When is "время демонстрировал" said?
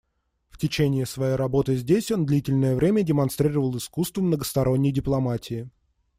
2.75-3.77